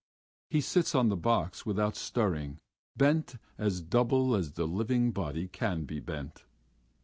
[0.49, 2.57] He sits on the box without stirring,
[2.97, 6.43] bent as double as the living body can be bent.